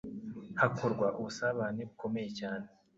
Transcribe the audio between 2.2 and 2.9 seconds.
cyane